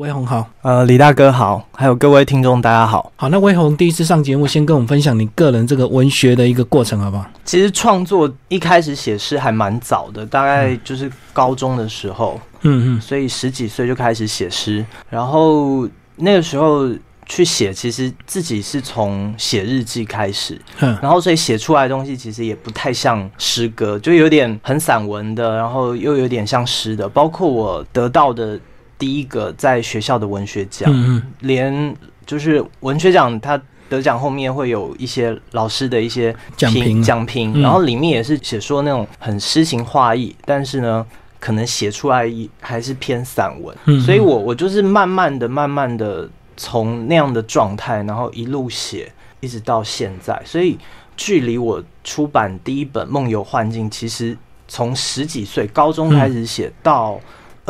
[0.00, 3.12] 威宏好，呃，李大哥好，还有各位听众大家好。
[3.16, 7.26] 好，那威宏第一次上节目，先跟我们分享你个人这个文学的一个过程，好不好？
[7.44, 13.00] 其实创作一开始写诗还蛮早的，大概就是高中的时候，嗯嗯。
[13.02, 15.86] 所以十几岁就开始写诗，然后
[16.16, 16.88] 那个时候
[17.26, 20.96] 去写，其实自己是从写日记开始，嗯。
[21.02, 28.58] 然后所以写出来的东西其实也不太像诗歌，就有点很散文的，然后又有点像诗的，包括我得到的
[29.00, 37.02] 第一个在学校的文学奖，嗯连就是文学奖，他得奖后面会有一些老师的一些奖评。
[37.02, 37.62] 奖评，嗯。
[37.62, 41.04] 然后里面也是写说那种很诗情画意，但是呢，
[41.40, 42.30] 可能写出来
[42.60, 46.28] 还是偏散文，嗯所以我我就是慢慢的、慢慢的
[46.58, 50.78] 从那样的状态，然后一路写，一直到现在，所以
[51.16, 54.36] 距离我出版第一本《梦游幻境》，其实
[54.68, 57.18] 从十几岁高中开始写到。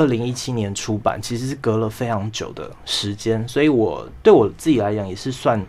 [0.00, 5.62] 二零一七年出版，其实是隔了非常久的时间，所以我对我自己来讲也是算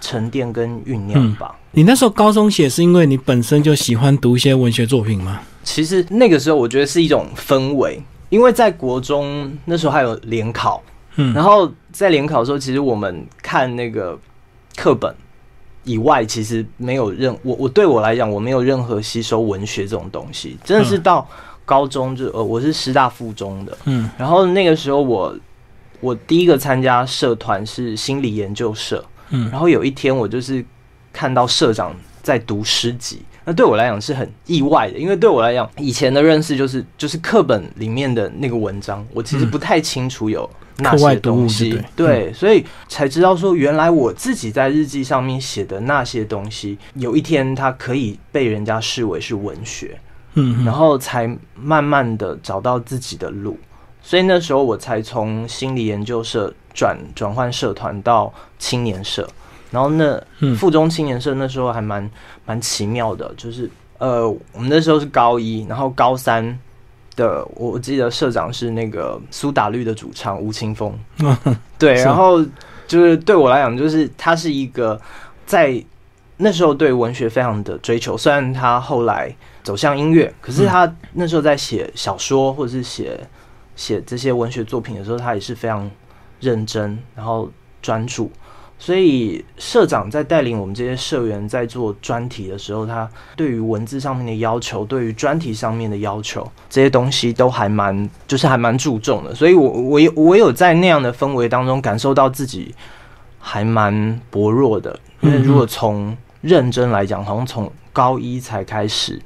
[0.00, 1.56] 沉淀跟酝酿吧。
[1.72, 5.40] 你那时候高中写是因为你本身就喜欢读一些文学作品吗？
[5.64, 10.80] 其实那个时候我觉得是一种氛围，因为在国中那时候还有联考，
[11.16, 14.16] 嗯，然后在联考的时候，其实我们看那个
[14.76, 15.12] 课本
[15.82, 21.28] 以外，其实没有任我我对我来讲，我没有任何吸收文学这种东西，真的是到
[21.64, 24.08] 高中就呃我是师大附中的，嗯。
[24.18, 25.34] 然后那个时候我
[26.00, 29.50] 我第一个参加社团是心理研究社，嗯。
[29.50, 30.64] 然后有一天我就是
[31.12, 49.98] 看到社长在读诗集，那对我来讲是很意外的，因为对我来讲以前的认识就是就是课本里面的那个文章，我其实不太清楚有那些东西，对，所以才知道说原来我自己在日记上面写的那些东西，有一天它可以被人家视为是文学。
[50.34, 53.58] 嗯，然后才慢慢的找到自己的路，
[54.02, 59.28] 所以那时候我才从心理研究社转转换社团到青年社，
[59.70, 60.56] 然后那嗯。
[60.56, 62.10] 附中青年社那时候还蛮
[62.46, 66.58] 蛮奇妙的，就是呃我们那时候是高一，然后高三
[67.14, 70.98] 的我记得社长是那个苏打绿的主唱吴青峰，
[71.78, 72.42] 对，然后
[72.86, 74.98] 就是对我来讲，就是他是一个
[75.44, 75.82] 在
[76.38, 83.18] 那时候对文学非常的追求，虽然他后来走向音乐，可是他那时候在写小说或者是写
[83.76, 85.90] 写这些文学作品的时候，他也是非常
[86.40, 87.50] 认真，然后
[87.80, 88.30] 专注。
[88.78, 99.32] 所以社长在带领我们这些社员在做专题的时候，他对于文字上面的要求，对于专题上面的要求，这些东西都还蛮，就是还蛮注重的。
[99.32, 102.74] 所以我我有我有在那样的氛围当中感受到自己
[103.38, 109.22] 还蛮薄弱的，因为如果从认真来讲，好像从高一才开始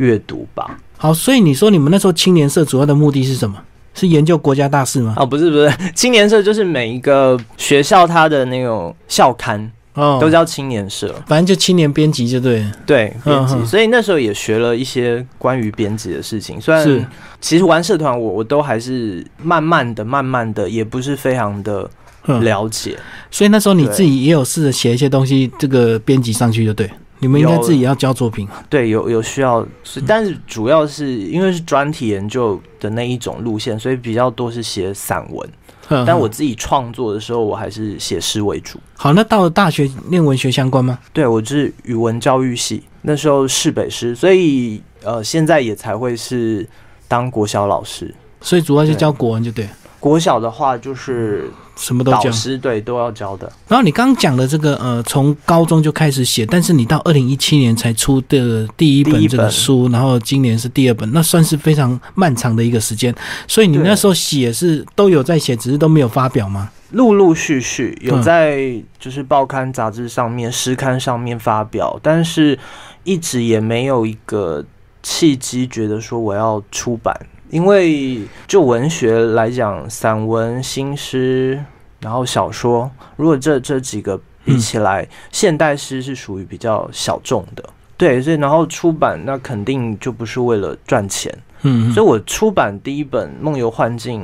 [0.00, 0.78] 阅读吧。
[0.96, 3.56] 好，所以你说你们那时候青年社主要的目的是什么？
[3.92, 5.14] 是研究国家大事吗？
[5.16, 12.72] 哦，不是不是， 青年社就是每一个学校它的那种校刊哦，都叫青年社，反正就青年编辑就对了。
[12.86, 16.60] 对编辑，嗯所以那时候也学了一些关于编辑的事情。
[16.60, 17.08] 虽然
[17.40, 21.90] 其实玩社团我我都还是慢慢的、慢慢的，也不是非常的
[22.26, 22.96] 嗯，了解。
[23.30, 26.88] 所以那时候你自己也有试着写一些东西，这个编辑上去就对。
[27.20, 28.48] 你们应该自己要交作品。
[28.68, 29.64] 对，有有需要
[30.06, 35.48] 但是主要是因为是专题研究的那一种路线，所以比较多是写散文。
[35.92, 38.78] 嗯但我自己创作的时候，我还是写诗为主。
[38.94, 40.96] 好，那到了大学念文学相关吗？
[41.12, 46.64] 对我是语文教育系，那时候是北师，所以呃，现在也才会是
[47.08, 48.14] 当国小老师。
[48.40, 52.30] 所以主要就教国文就对，国小的话就是导什么都教。
[52.30, 53.50] 师对都要教的。
[53.66, 63.14] 然后你刚刚讲的这个呃，从高中就开始写，但是你到二零一七年才出的第一本一这个本书，然后今年是第二本，那算是非常漫长的一个时间。
[63.48, 66.70] 所以你那时候写是都有在写，只是都没有发表吗？
[66.90, 72.58] 陆陆续续有嗯在就是报刊杂志上面、诗刊上面发表，但是
[73.04, 74.64] 一直也没有一个
[75.02, 77.14] 契机，觉得说我要出版。
[77.50, 81.62] 因为就文学来讲，散文、新诗，
[82.00, 87.62] 然后小说，如果这这几个比起来，现代诗是属于比较小众的。
[87.96, 91.30] 对，所以然后出版那肯定就不是为了赚钱，
[91.62, 94.22] 嗯，所以我出版第一本《梦游幻境》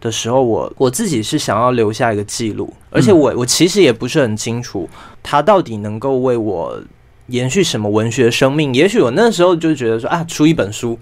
[0.00, 4.88] 的时候，我我自己是想要留下一个记录，而且我我其实也不是很清楚
[5.22, 6.82] 它到底能够为我
[7.28, 8.74] 延续什么文学生命。
[8.74, 10.98] 也许我那时候就觉得说啊，出一本书，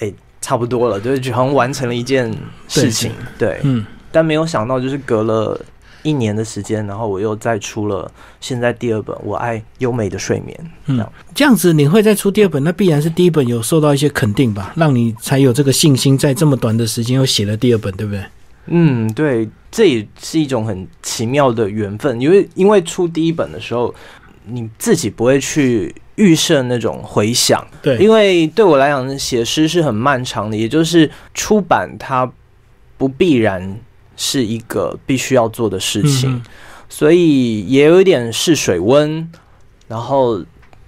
[0.00, 0.12] 哎，
[0.46, 2.32] 差不多了，就是好像完成了一件
[2.68, 3.58] 事情，对。
[3.64, 5.60] 嗯，但没有想到，就是隔了
[6.04, 8.08] 一年的时间，然后我又再出了
[8.40, 10.56] 现在第二本《我爱优美的睡眠》。
[10.86, 18.24] 嗯这样这样子你会再出第二本，那必然是第一本有受到一些肯定吧，让你才有这个信心，在这么短的时间又写了第二本，对不对？
[18.66, 23.92] 嗯，对，这也是一种很奇妙的缘分，因为因为出第一本的时候，
[24.48, 32.30] 你自己不会去预设那种回响，对，因为对我来讲，写诗是很漫长的，也就是出版它
[32.96, 33.78] 不必然
[34.16, 36.42] 是一个必须要做的事情，
[36.88, 39.30] 所以也有一点试水温。
[39.88, 40.42] 然后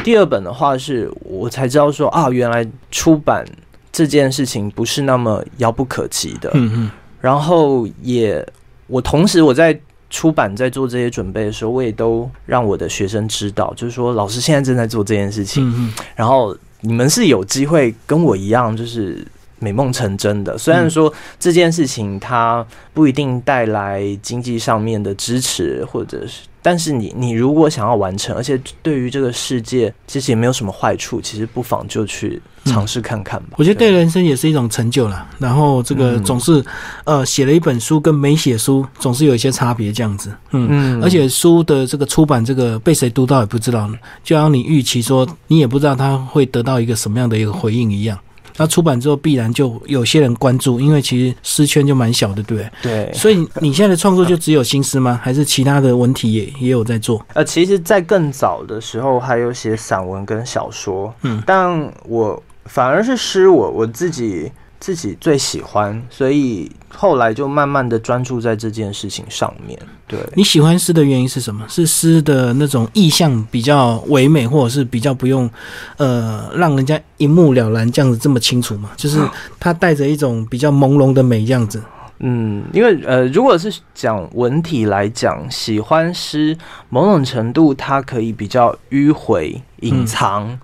[0.05, 3.44] 第二本的话，是我才知道说啊，原来出版
[3.93, 6.50] 这件事情不是那么遥不可及的。
[6.55, 6.90] 嗯嗯。
[7.20, 8.46] 然后也，
[8.87, 9.78] 我同时我在
[10.10, 15.69] 出版在做这些准备的时候，我也都让我的学生知道，就是说老师现在正在做这件事情。
[15.69, 15.93] 嗯嗯。
[16.16, 19.26] 然后你们是有机会跟我一样，就是
[19.58, 20.56] 美梦成真的。
[20.56, 26.43] 虽然说这件事情它不一定带来经济上面的支持，或者是。
[26.60, 33.50] 但是你你如果想要完成，而且对于这个世界其实也没有什么坏处，其实不妨就去尝试看看吧。
[33.56, 35.26] 我觉得对人生也是一种成就了。
[35.38, 36.62] 然后这个总是
[37.05, 40.31] 呃写了一本书跟没写书总是有一些差别这样子。
[40.50, 43.88] 嗯，而且书的这个出版这个被谁读到也不知道，
[44.25, 48.19] 就像你预期说你也不知道他会得到一个什么样的一个回应一样。
[48.58, 52.70] 那出版之后必然就有些人关注，因为其实诗圈就蛮小的，对不对？
[52.82, 53.12] 对。
[53.14, 55.19] 所以你现在的创作就只有新诗吗？
[55.22, 57.25] 还是其他的文体也也有在做？
[57.34, 64.50] 呃，其实，在更早的时候还有写散文跟小说，嗯，但我反而是诗，我我自己。
[64.81, 69.79] 自己最喜欢，所以后来就慢慢的专注在这件事情上面。
[70.07, 71.65] 对你喜欢诗的原因是什么？
[71.69, 75.51] 是诗的那种意象比较唯美，或者是比较不用
[75.97, 78.91] 呃让人家一目了然这样子这么清楚嘛？
[78.97, 79.19] 就是
[79.59, 81.83] 它带着一种比较朦胧的美这样子。
[82.21, 86.57] 嗯，因为呃，如果是讲文体来讲，喜欢诗
[86.89, 90.59] 某种程度它可以比较迂回隐藏，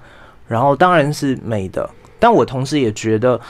[0.47, 1.91] 然后当然是美的。
[2.19, 3.41] 但我同时也觉得。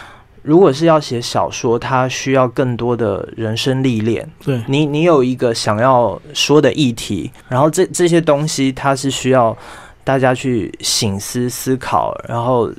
[0.44, 4.30] 如果是要写小说，它需要更多的人生历练。
[4.44, 9.56] 对你，你有一个想要说的议题，然后这这些东西，它是需要
[10.04, 12.70] 大家去醒思、思考，然后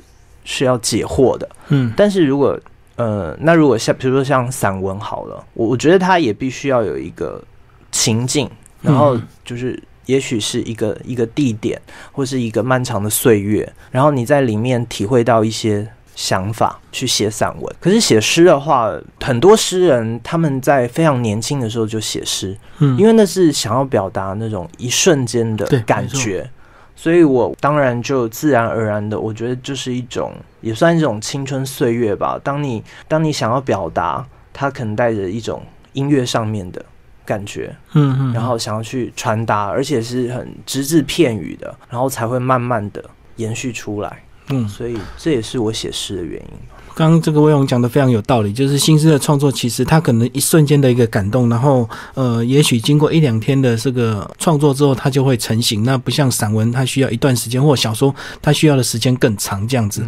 [0.44, 1.48] 是要解惑的。
[1.70, 2.56] 嗯，但是如果
[2.94, 7.42] 呃，那如果像比如说像散文好了，我我觉得它也必须要有一个
[7.90, 8.48] 情境，
[8.80, 11.82] 然后就是也许是一个一个地点，
[12.12, 15.84] 或是一个漫长的岁月，然后你在里面体会到一些。
[16.16, 18.90] 想法去写散文，可是写诗的话，
[19.20, 26.50] 很多诗人他们在非常年轻的时候就写诗，嗯，因为那是想要表达那种一瞬间的感觉，
[26.96, 30.32] 所以我当然就自然而然的，我觉得就是一种
[30.62, 32.40] 也算一种青春岁月吧。
[32.42, 36.82] 当你当你想要表达，它可能带着一种音乐上面的
[37.26, 43.04] 感觉，嗯嗯，然后想要去传达，而且是很只字片语的，然后才会慢慢的
[43.36, 44.22] 延续出来。
[44.48, 46.50] 嗯，所以这也是我写诗的原因。
[46.96, 55.84] 刚刚这个魏勇讲的非常有道理，就是新诗的创作，其实他可能一瞬间的一个感动，然后呃，也许经过一两天的这个创作之后，它就会成型。
[55.84, 60.02] 那不像散文，它需要一段时间，或小说它需要的时间更长，这样子。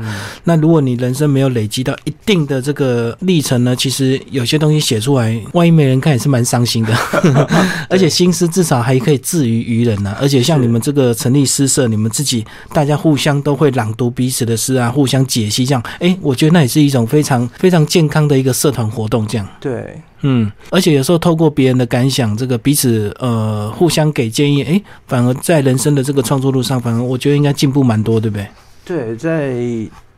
[0.45, 6.95] 那如果你人生没有累积到一定的这个历程呢，其实有些东西写出来，万一没人看也是蛮伤心的。
[7.91, 10.17] 而且新诗至少还可以自娱于人呢。
[10.19, 15.83] 而且像你们这个成立诗社，你们自己大家互相都会朗读彼此的诗啊，互相解析这样。
[15.99, 16.78] 哎，我觉得那也是。
[16.79, 28.47] 是一种非常非常健康的一个社团活动，这样对，嗯，而且有时候透过别人的感想，这个彼此呃互相给建议，哎，反而在人生的这个创作路上，反而我觉得应该进步蛮多，对不对？
[28.85, 29.57] 对，在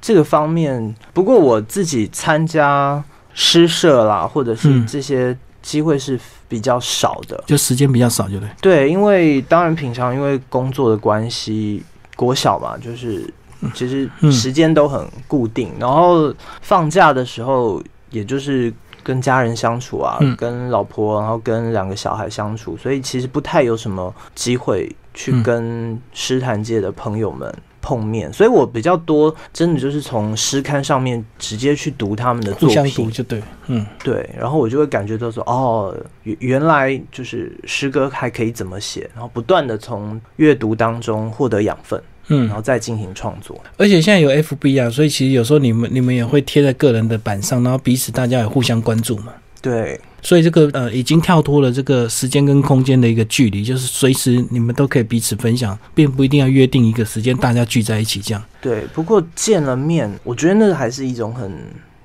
[0.02, 3.02] 这个方面，不过我自己参加
[3.32, 8.48] 诗社啦，或者是这些机会是比较少的，就时间比较少，就对。
[8.60, 11.82] 对，因为当然平常因为工作的关系，
[12.16, 13.32] 国小嘛，就是。
[13.74, 42.00] 其实时间都很固定，然后放假的时候，也就是跟家人相处啊，跟老婆，然后跟两个小孩相处，所以其实不太有什么机会去跟诗坛界的朋友们碰面，所以我比较多真的就是从诗刊上面直接去读他们的作品，就对，嗯，对，然后我就会感觉到说，哦，原原来就是诗歌还可以怎么写，然后不断的从阅读当中获得养分。
[42.30, 49.32] 嗯，然后再进行创作，而且现在有 FB 啊，所以其实有时候你们你们也会贴在个人的板上，然后彼此大家也互相关注嘛。
[49.60, 58.42] 对，所以这个呃已经跳脱了这个时间跟空间的一个距离，就是随时你们都可以彼此分享，并不一定要约定一个时间大家聚在一起这样。
[58.60, 61.52] 对，不过见了面，我觉得那还是一种很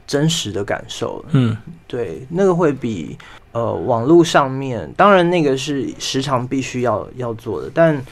[0.07, 1.23] 真实的感受。
[1.31, 1.55] 嗯，
[1.87, 3.15] 对，那个会比
[3.51, 8.03] 呃网络上面，当然那个是时常必须要要做的，但。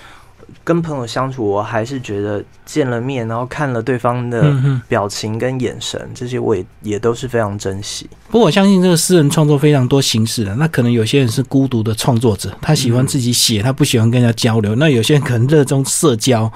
[0.64, 4.44] 跟朋友相处，我还是觉得见了面，然后看了对方的。
[4.88, 8.10] 表情跟眼神，这些我也也都是非常珍惜。
[8.30, 14.76] 不过我相信这个诗人创作非常多形式的，那可能有些人是孤独的创作者，他喜欢自己写，他不喜欢跟人家交流。
[14.76, 16.52] 那有些人可能热衷社交，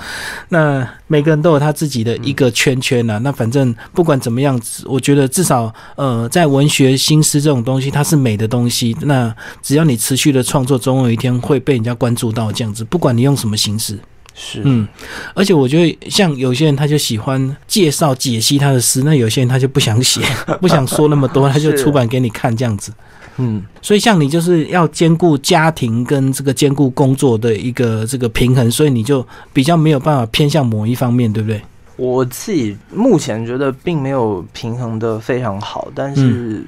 [0.50, 3.18] 那每个人都有他自己的一个圈圈啊。
[3.20, 8.96] 那反正不管怎么样，我觉得至少呃，在文学新诗这种东西，它是美的东西。
[9.02, 13.98] 那只要你持续的创作，总有一天会被人家关注到这样子，不管你用什么形式。
[14.40, 14.88] 是，嗯，
[15.34, 20.22] 而且我觉得像有些人他就喜欢介绍解析他的诗，那有些人他就不想写，
[20.62, 22.92] 不想说那么多，他就出版给你看这样子。
[23.38, 31.62] 嗯，所以像你就是要兼顾家庭跟这个兼顾工作的一个这个平衡，所以你就比较没有办法偏向某一方面，对不对？
[31.96, 36.64] 我自己目前觉得并没有平衡的非常好，但是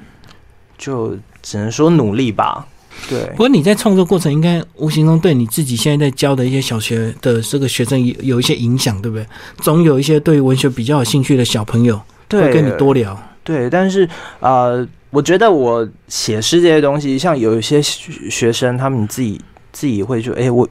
[0.76, 2.66] 就只能说努力吧。
[3.08, 9.26] 对不，过你在创作过程应该无形中对你自己现在在教的一些小学的这个学生有有一些影响，对不对？
[9.58, 11.98] 总有一些对文学比较有兴趣的小朋友
[12.28, 13.18] 会，跟你多聊。
[13.42, 14.06] 对，但是
[14.40, 19.40] 呃，我觉得我写诗这些东西，像有一些学学生，他们自己
[19.72, 20.68] 自己会说，哎、我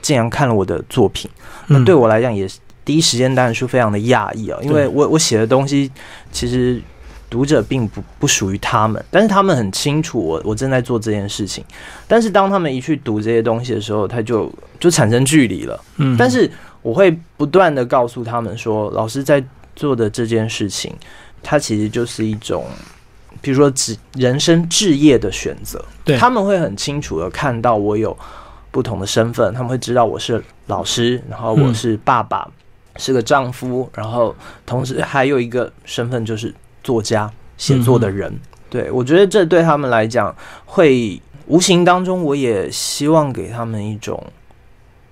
[0.00, 1.30] 竟然看了我的作品，
[1.66, 5.90] 那嗯对我来讲也是第一时间当然是非常的讶异啊，因为我我写的东西
[6.32, 6.80] 其实。
[7.30, 11.64] 读者并不不属于他们，但是他们很清楚我我正在做这件事情。
[12.08, 15.80] 但是当他们一去读这些东西的时候，他就就产生距离了。
[15.98, 16.50] 嗯，但是
[16.82, 19.40] 我会不断的告诉他们说，老师在
[19.76, 20.92] 做的这件事情，
[21.40, 22.64] 它其实就是一种，
[23.40, 25.84] 比如说职人生置业的选择。
[26.04, 28.16] 对他们会很清楚的看到我有
[28.70, 32.48] 不同的身份，他们会知道我是老师，然后我是爸爸，
[32.96, 38.32] 是个丈夫，然后同时还有一个身份就是作家、写作的人。
[38.68, 44.24] 对我觉得这对他们来讲会无形当中，我也希望给他们一种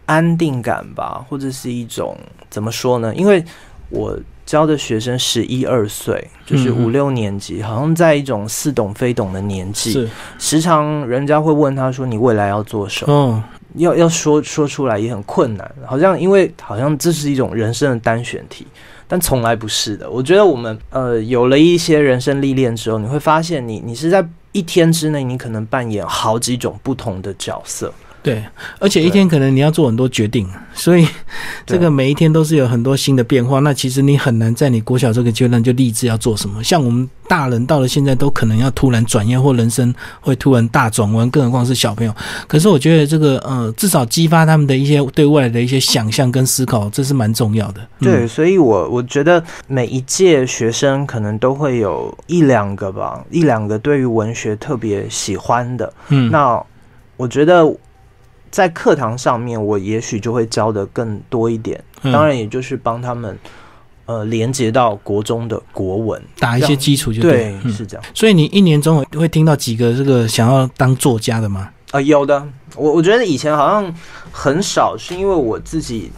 [0.06, 2.16] 安定感吧，或者是一种
[2.49, 3.12] 怎么说呢？
[3.14, 3.44] 因为
[3.90, 4.16] 我
[4.49, 18.67] 教的学生十一二岁，就是嗯嗯五六年级，好像在一种似懂非懂的年纪，是时常人家会问他说：“你未来要做什么？”哦，要要说说出来也很困难，好像因为好像这是一种人生的单选题，
[19.07, 20.11] 但从来不是的。
[20.11, 27.93] 我觉得我们呃有了一些人生历练之后，你会发现你你是在一天之内，你可能扮演好几种不同的角色。
[28.28, 28.44] 对，
[28.78, 31.08] 而且一天可能你要做很多决定，所以
[31.64, 33.61] 这个每一天都是有很多新的变化。
[33.61, 36.62] 那其实你很难在你国小这个阶段就立志要做什么。
[36.62, 42.14] 像我们大人到了现在都可能要突然转业，或人生会突然大转弯，更何况是小朋友。
[42.47, 47.80] 可是我觉得这个呃，至少激发他们的一些对未来的一些想象跟思考，这是蛮重要的。
[48.00, 55.92] 嗯对，所以我我觉得每一届学生可能都会有一两个吧，一两个对于文学特别喜欢的。
[56.08, 56.62] 嗯，那
[57.16, 57.66] 我觉得
[58.50, 61.83] 在课堂上面，我也许就会教的更多一点。
[62.02, 63.37] 嗯当然，也就是帮他们
[64.07, 66.23] 呃连接到国中的国文。
[66.38, 68.05] 打一些基础就对，嗯是这样。
[68.14, 71.71] 所以你一年中会听到几个这个想要当作家的吗？
[71.90, 73.95] 呃，有的，我我觉得以前好像
[74.31, 76.12] 很少，是因为我自己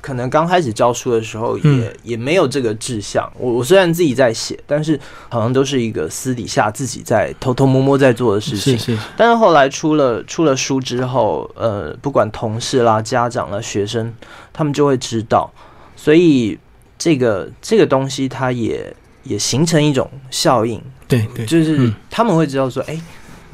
[0.00, 3.30] 可能刚开始教书的时候也、嗯也没有这个志向。
[3.38, 8.96] 我我虽然自己在写，但是好像都是一个私底下自己在偷偷摸摸在做的事情是。
[8.96, 14.12] 是，但是后来出了出了书之后，呃，不管同事啦、家长啦、学生，
[14.52, 15.50] 他们就会知道，
[15.94, 16.58] 所以
[16.98, 23.00] 这个这个东西它也也形成一种效应，对对，就是嗯他们会知道说，哎、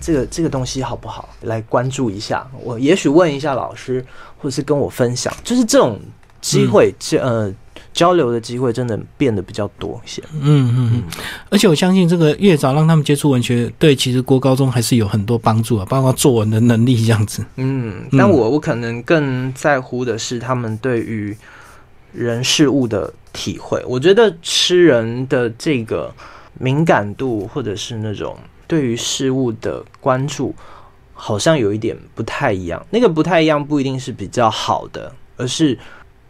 [0.00, 2.46] 这个这个东西好不好，来关注一下。
[2.62, 4.04] 我也许问一下老师，
[4.38, 5.98] 或者是跟我分享，就是这种
[6.46, 7.52] 机会，这、呃
[7.92, 10.22] 交流的机会，真的变得比较多一些。
[10.34, 11.02] 嗯嗯嗯，
[11.48, 17.42] 而且我相信这个越早让他们接触文学，对其实国高中还是有很多帮助啊，包括作文的能力这样子。
[17.56, 21.34] 嗯，嗯但我我可能更在乎的是他们对于
[22.12, 23.82] 人事物的体会。
[23.86, 26.12] 我觉得诗人的这个
[26.58, 28.36] 敏感度，或者是那种
[28.66, 30.54] 对于事物的关注，
[31.14, 32.84] 好像有一点不太一样。
[32.90, 35.78] 那个不太一样，不一定是比较好的，而是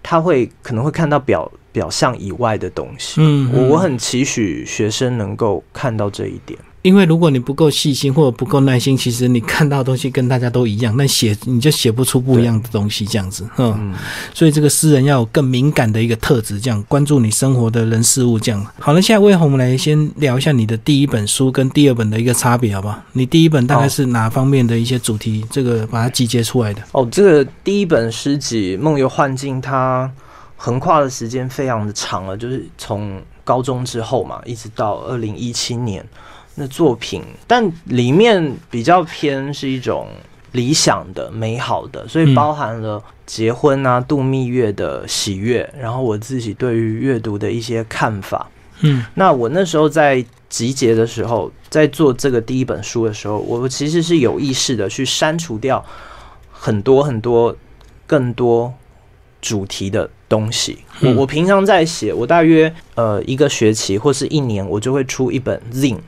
[0.08, 3.20] 他会可能会看到表表象以外的东西。
[3.20, 6.56] 嗯，我我嗯很期许学生能够看到这一点。
[6.86, 13.44] 因为如果你不够细心或者不够耐心，其实你看到的东西跟大家都一样，那写你就写不出不一样的东西，这样子。
[13.56, 13.94] 嗯，嗯，
[14.32, 18.64] 所以这个诗人要有更敏感的一个特质，这样关注你生活的人事物，这样。
[18.78, 23.02] 好了，现在魏红，我们来先聊一下你的第一本书跟第二本的一个差别，好不好？
[23.14, 25.44] 你第一本大概是哪方面的一些主题？
[25.50, 26.80] 这个把它集结出来的。
[26.92, 30.08] 哦，这个第一本诗集《梦游幻境》，它
[30.56, 36.04] 横跨的时间非常的长了，就是从高中之后嘛，一直到二零一七年
[36.56, 40.08] 那作品，但里面比较偏是一种
[40.52, 48.48] 理想的、美好的，所以包含了结婚啊、度蜜月的喜悦，然后我自己对于阅读的一些看法。
[48.80, 55.84] 嗯，那我那时候在集结的时候，在做这个第一本书的时候，我其实是有意识的去删除掉
[56.50, 57.54] 很多很多
[58.06, 58.72] 更多
[59.40, 60.78] 主题的东西。
[61.00, 65.98] 我我平常在写，我大约呃一个学期或是一年，我就会出一本 Zine，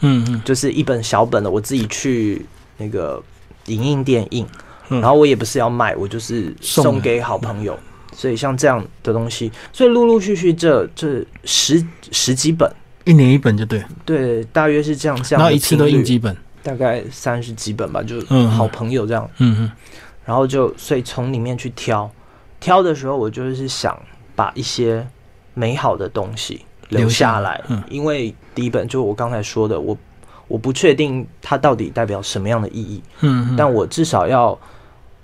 [0.00, 2.44] 嗯嗯，就是一本小本的，我自己去
[2.76, 3.22] 那个
[3.66, 4.46] 影印店印，
[4.88, 5.00] 嗯。
[5.00, 7.78] 然后我也不是要卖，我就是送送给好朋友。
[8.16, 12.70] 所以像这样的东西，所以陆陆续续这这十十几本，
[13.04, 18.48] 一年一本就对，对，大约是这样这样的然后一次都印几本，大概三十几本吧，就嗯。
[18.48, 19.72] 好朋友这样，嗯嗯。
[20.24, 22.08] 然后就所以从里面去挑，
[22.60, 24.00] 挑的时候我就是想
[24.36, 25.04] 把一些
[25.52, 27.82] 美好的东西留留下下来，嗯。
[27.88, 29.96] 因为第一本就我刚才说的，我
[30.48, 34.58] 我不确定它到底代表什么样的意义，嗯嗯，但我至少要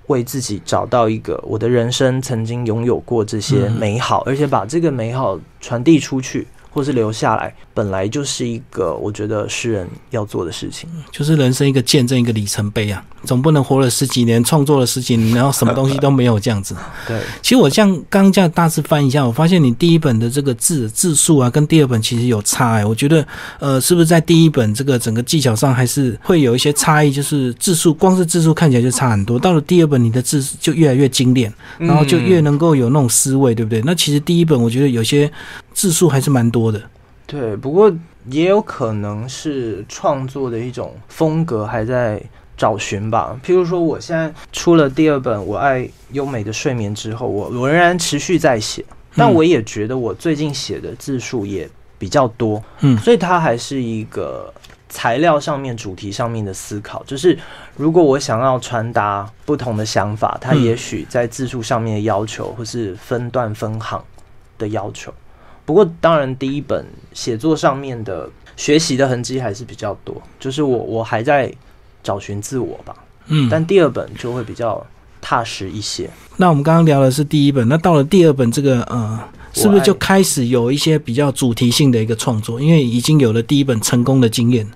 [0.06, 3.72] 为自己找到一个我的人生曾经拥有过这些嗯。
[3.72, 10.88] 美好，而且把这个美好传递出去，或是留下来，本来就是一个我觉得诗人要做的事情。
[11.10, 16.74] 就是人生一个见证，一个里程碑啊，总不能活了十几年，创作了十几年，然后什么东西都没有这样子。
[17.06, 23.26] 对，其实我像刚刚这样大致翻一下，我发现你第一本的这个字字数啊，跟第二本其实有差哎、我觉得
[23.58, 27.10] 呃，是不是在第一本这个整个技巧上还是会有一些差异？
[27.10, 29.38] 就是字数，光是字数看起来就差很多。
[29.38, 33.82] 到了第二本，你的字就越来越精炼，然后就越能够有那种思维，对不对？
[33.84, 35.30] 那其实第一本我觉得有些
[35.72, 36.82] 字数还是蛮多的。
[37.26, 37.92] 对，不过
[38.28, 42.20] 也有可能是创作的一种风格还在
[42.56, 43.38] 找寻吧。
[43.44, 48.84] 譬如说，我现在出了第二本《我爱优美的睡眠》之后，我我仍然持续在写，
[49.14, 54.52] 但我也觉得我最近写的字数也比较多，嗯所以它还是一个
[54.88, 57.02] 材料上面、主题上面的思考。
[57.04, 57.38] 就是
[57.76, 64.04] 如果我想要传达不同的想法，它嗯也许在字数上面的要求，或是分段分行
[64.58, 65.14] 的要求。
[65.70, 71.48] 不过，当然，第一本写作上面的学习的痕迹还是比较多，就是我我还在
[72.02, 72.92] 找寻自我吧。
[73.28, 74.84] 嗯，但第二本就会比较
[75.20, 76.10] 踏实一些。
[76.38, 79.20] 那我们刚刚聊的是第一本，那到了第二本这个呃，
[79.52, 82.60] 是不是就开始有一些比较主题性的一个创作？
[82.60, 84.66] 因为已经有了第一本成功的经验。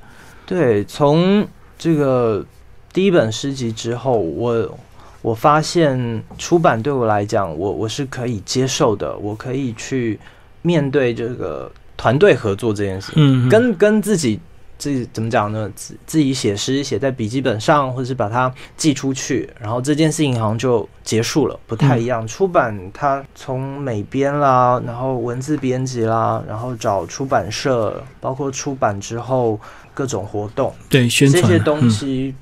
[0.46, 1.44] 对，从
[1.76, 2.46] 这个
[2.92, 4.78] 第一本诗集之后，我
[5.22, 10.20] 我发现出版对我来讲，我我是可以接受的，我可以去
[10.64, 13.12] 面对这个团队合作这件事。
[13.14, 14.40] 嗯，跟跟自己
[14.76, 15.70] 自己怎么讲呢？
[15.76, 22.26] 自自己写诗写在笔记本上，或者是把它寄出去，然后这件事情好像就结束了，不太一样。
[22.26, 29.60] 出版它从美编啦，然后文字编辑啦，然后找出版社，包括出版之后
[29.92, 32.34] 各种活动，对宣传这些东西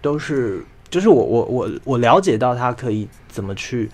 [0.00, 3.90] 都是，就是我我我我了解到它可以怎么去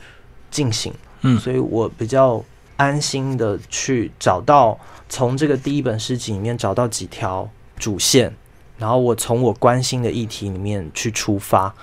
[0.51, 0.93] 进行。
[1.23, 2.43] 嗯所以我比较
[2.81, 8.35] 安心的去找到从这个第一本诗集里面找到几条主线，
[8.79, 11.75] 然后我从我关心的议题里面去出发，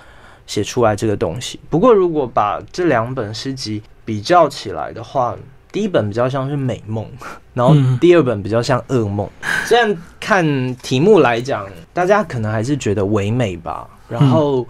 [0.44, 1.60] 写出来这个东西。
[1.70, 5.36] 不过如果把这两本诗集比较起来的话，
[5.70, 7.08] 第一本比较像是美梦，
[7.54, 9.30] 然后嗯第二本比较像噩梦。
[9.66, 14.66] 虽然看题目来讲，大家可能还是觉得唯美吧，然后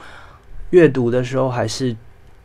[0.71, 1.97] 阅读的时候还是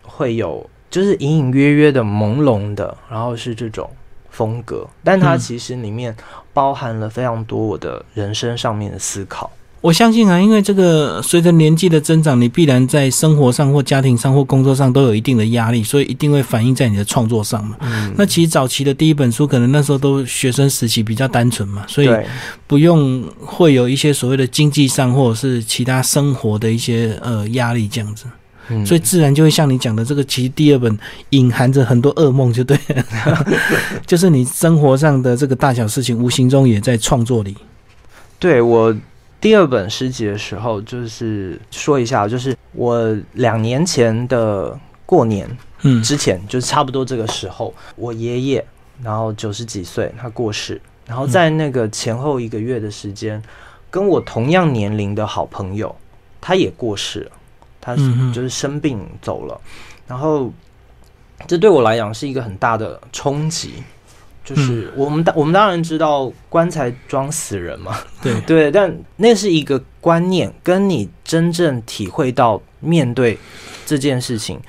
[0.04, 3.90] 会有就是隐隐约约的朦胧的，然后是这种
[4.30, 5.40] 风格，但它嗯。
[5.40, 6.16] 其实里面
[6.54, 9.50] 包含了非常多我的人生上面的思考。
[9.82, 17.76] 我相信啊，因为这个随着年纪的增长，你必然在生活上或家庭上或工作上都有一定的压力，所以一定会反映在你的创作上嘛。
[17.82, 18.14] 嗯。
[18.16, 22.10] 那其实早期的第一本书，可能那时候都学生时期比较单纯嘛，所以
[22.66, 28.26] 不用会有一些所谓的经济上或者是其他生活的一些呃压力这样子，
[28.70, 28.86] 嗯。
[28.86, 30.98] 所以自然就会像你讲的，这个其实第二本
[31.30, 33.46] 隐含着很多噩梦，就对了，
[34.06, 37.56] 就是你生活上的这个大小事情，无形中也在创作里。
[38.40, 38.96] 对我
[39.40, 45.50] 第二本诗集的时候，就是说一下，就是我两年前的过年
[45.82, 46.02] 嗯。
[46.04, 48.66] 之前，就是差不多这个时候，我爷爷
[49.02, 53.42] 然后九十几岁，他过世，然后在那个前后一个月的时间，
[53.90, 55.94] 跟我同样年龄的好朋友，
[56.40, 57.32] 他也过世了，
[57.84, 57.94] 他
[58.34, 59.60] 就是生病走了，
[60.08, 60.50] 然后
[61.46, 63.74] 这对我来讲是一个很大的冲击。
[64.46, 73.40] 就是我们当我们当然知道棺材装死人嘛，对， 对，但那是一个观念，跟你真正体会到面对
[73.86, 74.60] 这件事情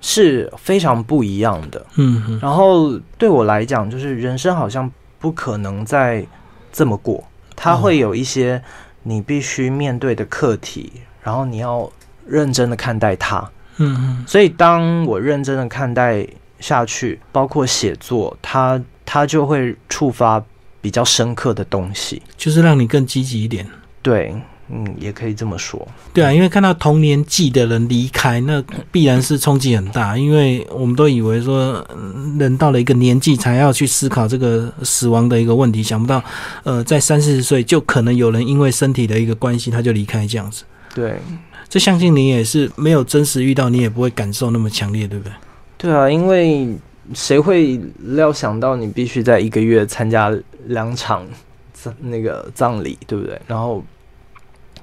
[0.00, 1.84] 是非常不一样的。
[1.96, 6.26] 嗯，然后对我来讲，就是人生好像不可能再
[6.72, 7.22] 这么过，
[7.54, 8.62] 它哦会有一些
[9.02, 10.90] 你必须面对的课题，
[11.22, 11.92] 然后你要
[12.28, 13.38] 认真的看待它。
[13.78, 16.26] 嗯嗯所以当我认真的看待
[16.60, 20.42] 下去，包括写作，它它就会触发
[20.80, 22.20] 比较深刻的东西。
[22.36, 23.64] 就是让你更积极一点。
[24.02, 24.34] 对，
[24.68, 25.86] 嗯，也可以这么说。
[26.12, 30.18] 对啊，因为看到同年纪的人离开，那必然是冲击很大。
[30.18, 36.22] 因为我们都以为说，嗯人到了一个年纪才要去思考这个死亡的一个问题，想不到，
[36.64, 40.64] 呃，在三四十岁就可能有人因为身体的一个关系他就离开这样子。
[40.94, 41.20] 对，
[41.68, 45.32] 这相信你也是没有真实遇到，你也不会感受那么强烈，对不对？
[45.76, 46.76] 对啊，因为
[47.14, 50.32] 谁会料想到你必须在一个月参加
[50.66, 51.26] 两场
[51.72, 53.40] 葬那个葬礼，对不对？
[53.46, 53.84] 然后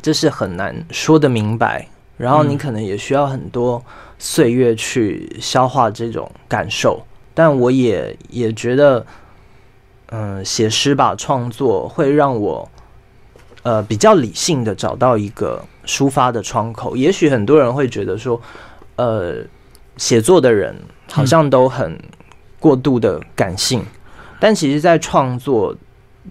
[0.01, 3.83] 这是很难说得明白，然后你嗯可能也需要很多
[4.19, 7.03] 岁月去消化这种感受。
[7.33, 9.05] 但我也也觉得，
[10.11, 12.69] 嗯、写诗吧，创作会让我
[13.65, 16.95] 呃比较理性的找到一个抒发的窗口。
[16.95, 18.39] 也许很多人会觉得说，
[18.95, 19.37] 呃，
[19.97, 20.75] 写作的人
[21.11, 21.99] 好像都很
[22.59, 23.83] 过度的感性，
[24.39, 25.75] 但其实，在创作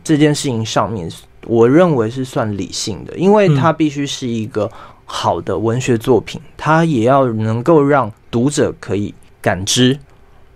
[0.05, 1.11] 这件事情上面，
[1.47, 4.71] 我认为是算理性的，因为它必须是一个
[5.05, 9.99] 好的文学作品，它也要能够让读者可以感知，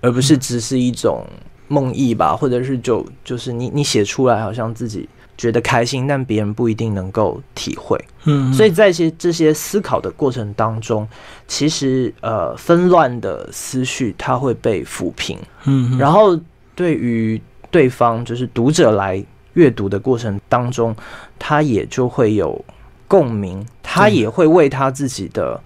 [0.00, 1.26] 而不是只是一种
[1.66, 5.08] 梦呓吧，或者是就就是你你写出来好像自己
[5.38, 7.96] 觉得开心，但别人不一定能够体会。
[8.24, 11.08] 嗯，所以在些这些思考的过程当中，
[11.46, 16.38] 其实呃纷乱的思绪它会被抚平，嗯，嗯然后
[16.74, 19.24] 对于对方就是读者来
[19.54, 20.94] 阅读的过程当中，
[21.38, 22.62] 他也就会有
[23.06, 25.60] 共鸣，他也会为他自己的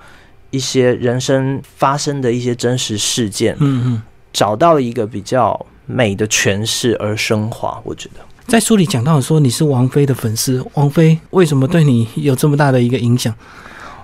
[0.50, 4.02] 一些人生发生的一些真实事件，嗯嗯，
[4.34, 7.80] 找到一个比较美的诠释而升华。
[7.84, 8.20] 我觉得。
[8.46, 13.34] 在书里讲到说你是王菲的粉丝，王菲为什么对你有这么大的一个影响？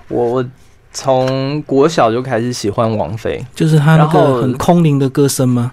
[0.07, 0.45] 我我
[0.91, 5.71] 从国小就开始喜欢王菲，就是她那个很空灵的歌声吗？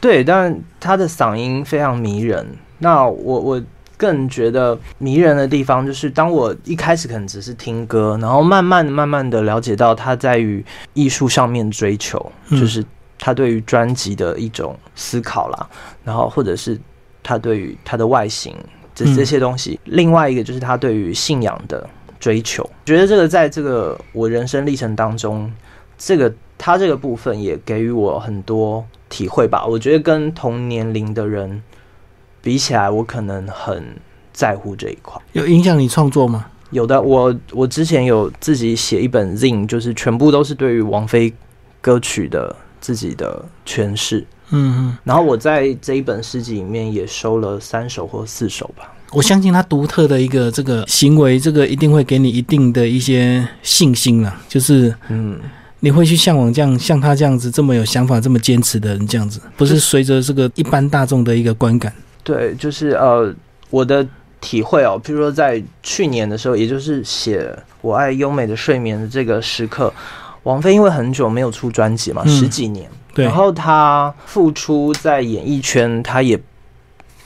[0.00, 2.46] 对，但她的嗓音非常迷人。
[2.80, 3.62] 那我我
[3.96, 12.84] 更觉得迷人的地方，就是当我一开始可能只是听歌，然后慢慢的、慢慢的了解到她在于艺术上面追求，嗯就是
[13.18, 15.66] 她对于专辑的一种思考啦，
[16.04, 16.78] 然后或者是
[17.28, 18.56] 她对于他的外形
[18.94, 19.78] 这嗯这些东西。
[19.84, 21.86] 另外一个就是他对于信仰的
[22.18, 25.52] 追求，觉得这个在这个我人生历程当中，
[25.98, 29.66] 这个他这个部分也给予我很多体会吧。
[29.66, 31.62] 我觉得跟同年龄的人
[32.40, 33.84] 比起来，我可能很
[34.32, 35.20] 在乎这一块。
[35.34, 36.46] 有影响你创作吗？
[36.70, 41.30] 有的，我我之前有自己写一本 zine，就是全部都是对于王菲
[41.82, 44.26] 歌曲的自己的诠释。
[44.50, 48.92] 嗯嗯，然后我在这一本诗集里面也收了三首或四首吧。
[49.12, 55.38] 我相信他独特的一个这个行为，这个一定会给你一定的一些信心啦，就是嗯，
[55.80, 61.90] 你会去向往这样像他这样子这么有想法、这么坚持的人，这样子，不是随着这个一般大众的一个观感。
[62.22, 63.34] 对，就是呃，
[63.70, 64.06] 我的
[64.42, 67.40] 体会哦，譬如说在去年的时候，也就是写
[67.80, 69.90] 《我爱优美的睡眠》的这个时刻，
[70.42, 76.38] 王菲因为很久没有出专辑嘛，嗯十几年，对，然后他复出在演艺圈，他也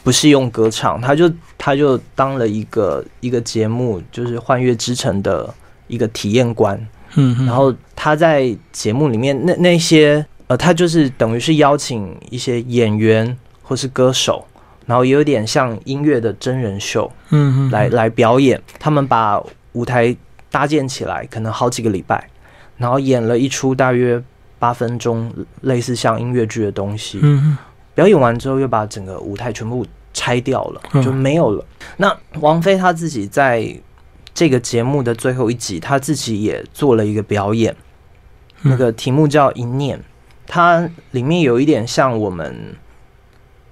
[0.03, 5.53] 不是用歌唱，他就他就当了一个一个节目，就是《幻乐之城》的
[5.87, 6.77] 一个体验官，
[7.15, 14.47] 嗯嗯，然后他在节目里面那那些呃，他就是等于是邀请一些演员或是歌手。
[14.85, 17.71] 然后也有点像音乐的真人秀嗯嗯。
[17.71, 19.41] 来来表演，他们把
[19.75, 20.15] 舞台
[20.51, 22.29] 搭建起来，可能好几个礼拜，
[22.77, 24.21] 然后演了一出大约
[24.63, 25.29] 八分钟，
[25.63, 27.21] 类似像音乐剧的东西。
[27.97, 31.65] 表演完之后，又把整个舞台全部拆掉了，嗯就没有了。
[31.97, 33.77] 那王菲她自己在
[34.33, 37.75] 这个节目的最后一集，她自己也做了一个表演，
[38.63, 39.99] 嗯那个题目叫《一念》，
[40.47, 42.77] 它里面有一点像我们，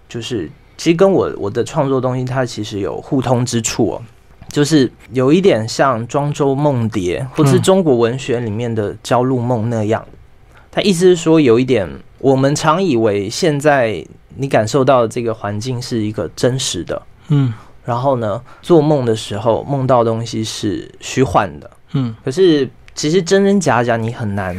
[0.08, 4.02] 就是其实跟我我的创作东西，它其实有互通之处哦。
[4.48, 10.04] 就是有一点像庄周梦蝶，或是嗯中国文学里面的焦露梦那样。
[10.70, 14.04] 他意思是说，有一点我们常以为现在
[14.36, 17.52] 你感受到的这个环境是一个真实的，嗯
[17.84, 21.70] 然后呢，做梦的时候梦到的东西是虚幻的。
[21.92, 24.56] 嗯可是其实真真假假你很难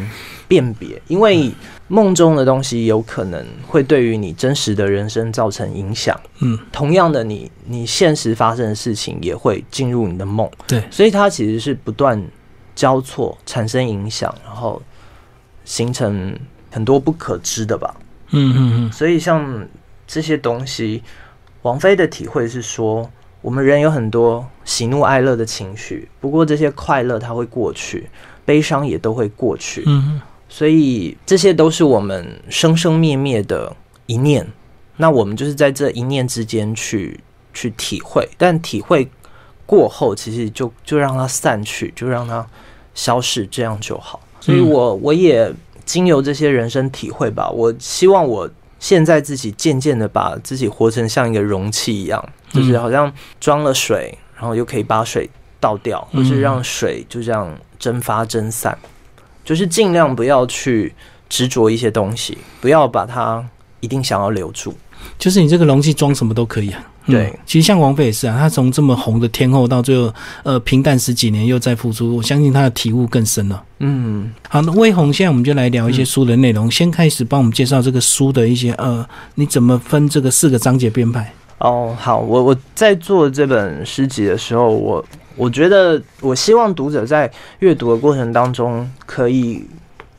[0.48, 1.50] 辨别，因为
[1.88, 6.20] 梦中的东西有可能会对于你真实的人生造成影响。
[6.40, 10.50] 嗯，同样的你，你现实发生的事情也会进入你的梦。
[10.68, 12.22] 对所以它其实是不断
[12.76, 14.82] 交错产生影响，然后
[15.66, 16.38] 形成
[16.70, 17.96] 很多不可知的吧。
[18.32, 19.68] 嗯嗯嗯所以像
[20.08, 21.04] 这些东西，
[21.62, 23.10] 王菲的体会是说，
[23.42, 28.10] 我们人有很多喜怒哀乐的情绪，不过这些快乐它会过去，
[28.46, 29.84] 悲伤也都会过去。
[29.86, 33.74] 嗯所以这些都是我们生生灭灭的
[34.06, 34.46] 一念。
[34.98, 37.18] 那我们就是在这一念之间去
[37.54, 39.10] 去体会，但体会
[39.66, 42.46] 过后，其实就就让它散去，就让它
[42.94, 44.20] 消逝，这样就好。
[44.42, 45.50] 所以我我也
[45.86, 48.50] 经由这些人生体会吧，我希望我
[48.80, 58.78] 现在自己渐渐的把自己活成像一个容器一样，就是好像装了水，然后又可以把水倒掉，或是让水就这样蒸发蒸散，
[59.46, 60.94] 就是尽量不要去
[61.30, 63.48] 执着一些东西，不要把它
[63.80, 64.74] 一定想要留住。
[65.18, 66.91] 就是你这个容器装什么都可以啊。
[67.08, 73.64] 嗯对其实像王菲也是啊，她从这么红的天后到最后呃平淡十几年又再复出，我相信她的体悟更深了。
[73.80, 76.70] 嗯，好，那魏红，现在我们就来聊一些书的内容。
[76.70, 79.04] 先开始帮我们介绍这个书的一些呃，
[79.36, 81.34] 你怎么分这个四个章节编排？
[81.58, 85.04] 哦，好，我我在做这本诗集的时候，我
[85.36, 89.64] 我觉得我希望读者在阅读的过程当中可以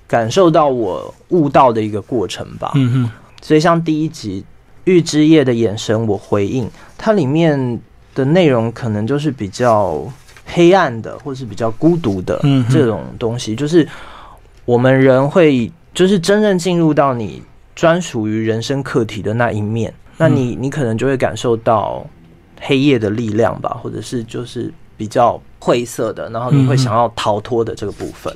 [0.08, 2.72] 感受到我悟到的一个过程吧。
[2.74, 4.40] 嗯哼，所以像第一集
[4.84, 6.70] 《玉之夜的眼神》，我回应。
[6.98, 7.80] 它里面
[8.14, 10.04] 的内容可能就是比较
[10.46, 12.40] 黑暗的，或是比较孤独的
[12.70, 13.86] 这种东西，就是
[14.64, 17.42] 我们人会就是真正进入到你
[17.74, 22.04] 专属于人生课题的那一面，那你你可能就会感受到
[22.60, 28.34] 黑夜的力量吧，或者是就是比较晦涩的，然后你会想要逃脱的这个部分，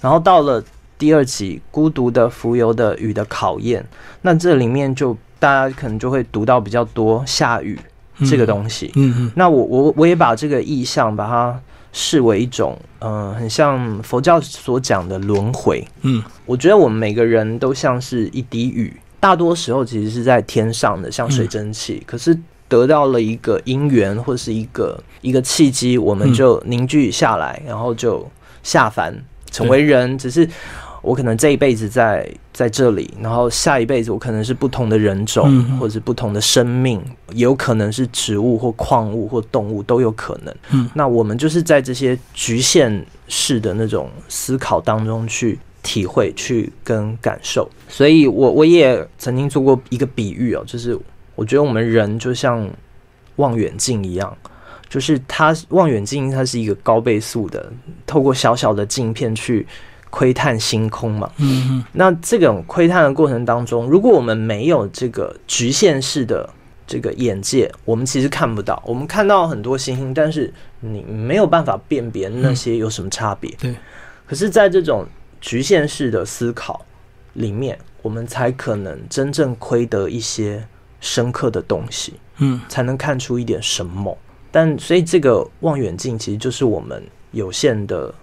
[0.00, 0.62] 然后到了。
[0.98, 3.80] 第二集《孤独的浮游的雨的考验》，
[4.22, 7.78] 那这里面就大家可能就会读到比较多下雨
[8.26, 8.90] 这个东西。
[8.96, 11.60] 嗯嗯，那我我我也把这个意象把它
[11.92, 15.86] 视为一种，嗯、很像佛教所讲的轮回。
[16.02, 16.22] 嗯。
[16.44, 28.28] 我觉得我们每个人都像是一滴雨，大多时候其实是在天上的，像水蒸气，可是得到了一个因缘或是一个一个契机，我们就凝聚下来，然后就
[28.62, 29.14] 下凡
[29.50, 30.48] 成为人，只是。
[31.00, 37.00] 我可能这一辈子在在这里，然后下一辈子我可能是不同的人种，嗯或者是不同的生命，
[37.32, 40.54] 也有可能是植物或矿物或动物都有可能。
[40.70, 47.68] 嗯，那我们就是在这些局限式的那种思考当中去体会、去跟感受。
[47.88, 50.98] 所以我我也曾经做过一个比喻哦，就是
[51.34, 52.68] 我觉得我们人就像
[53.36, 54.36] 望远镜一样。
[54.90, 57.70] 就是它望远镜，它是一个高倍速的，
[58.06, 59.66] 透过小小的镜片去
[60.10, 61.30] 窥探星空嘛。
[61.38, 66.48] 嗯哼，那这种窥探的过程当中，如果我们没有这个局限式的
[66.86, 68.82] 这个眼界，我们其实看不到。
[68.86, 73.50] 我们看到很多星星，但是你没有办法辨别那些有什么差别。
[73.58, 73.74] 对。
[74.26, 75.06] 可是，在这种
[75.40, 76.84] 局限式的思考
[77.34, 80.62] 里面，我们才可能真正窥得一些
[81.00, 84.16] 深刻的东西，嗯才能看出一点什么。
[84.50, 88.14] 但所以，这个望远镜其实就是我们有限的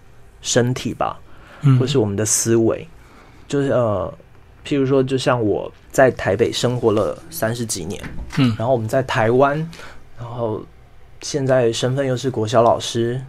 [0.41, 1.19] 身体吧。
[1.61, 2.87] 嗯，或是我们的思维，
[3.47, 4.13] 就是呃，
[4.65, 8.01] 譬如说，就像我在台北生活了三十几年，
[8.37, 9.57] 嗯然后我们在台湾，
[10.17, 10.61] 然后
[11.21, 13.21] 现在身份又是国小老师，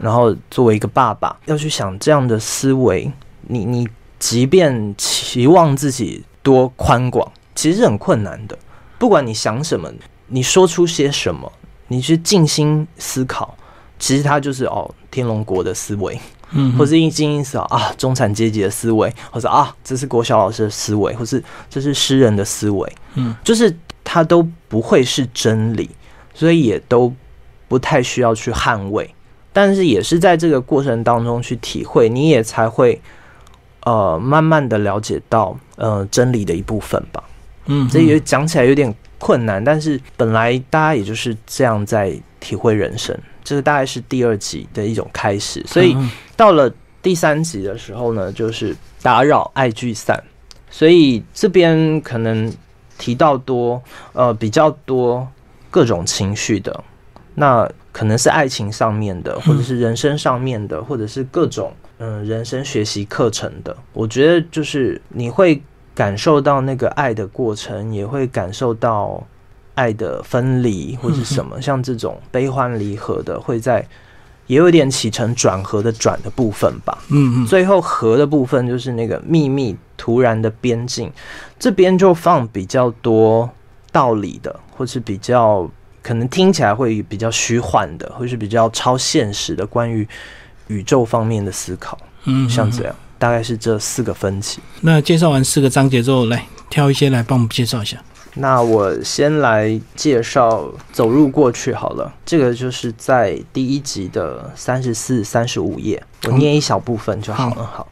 [0.00, 3.10] 然后作为一个爸爸，要去想这样的思维，
[3.42, 8.58] 你你即便期望自己多宽广，其实是很困难的。
[8.98, 9.90] 不管你想什么，
[10.26, 11.50] 你说出些什么，
[11.88, 13.56] 你去静心思考，
[13.98, 16.20] 其实它就是哦，天龙国的思维。
[16.52, 25.88] 嗯，或是一精英思考啊，中产阶级的思维，或者啊，这是国小老师的思维，或是这是诗人的思维，嗯，就是它都不会是真理，
[26.34, 27.12] 所以也都
[27.68, 29.14] 不太需要去捍卫，
[29.52, 33.00] 但是也是在这个过程当中去体会，你也才会
[33.84, 37.22] 呃慢慢的了解到呃真理的一部分吧。
[37.66, 43.16] 嗯，这也讲起来有点困难，但是本来大家也就是这样在体会人生，
[43.50, 45.92] 这个大概是第二集的一种开始，所以。
[45.94, 50.18] 嗯到了第三集的时候呢，就是打扰爱聚散，
[50.70, 52.50] 所以这边可能
[52.96, 53.82] 提到多
[54.14, 55.28] 呃比较多
[55.70, 56.82] 各种情绪的，
[57.34, 63.76] 那可能是爱情上面的，或者是人生上面的，或者是各种嗯人生学习课程的。
[63.92, 65.62] 我觉得就是你会
[65.94, 69.22] 感受到那个爱的过程，也会感受到
[69.80, 73.86] 爱的分离或是什么，像这种悲欢离合的，会在。
[74.46, 76.98] 也有点起承转合的转的部分吧。
[77.10, 81.08] 嗯嗯，最后合的部分就是那个秘密突然的边境，
[81.56, 83.48] 这边就放比较多
[83.92, 85.70] 道理的，或是比较
[86.02, 90.04] 可能听起来会比较虚幻的，或是比较超现实的关于
[90.66, 94.60] 宇宙方面的思考，嗯，像这样，大概是这四个分歧。
[94.80, 98.02] 那介绍完四个章节之后，来挑一些来帮我们介绍一下。
[98.34, 100.62] 那我先来介绍
[100.92, 107.64] 《走入过去》好了，这个就是在第一集的三十四、三十五页，我念一小部分就好了。
[107.64, 107.88] 好，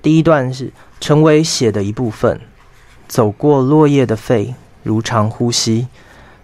[0.00, 2.40] 第一段是成为血的一部分，
[3.08, 5.88] 走过落叶的肺，如常呼吸。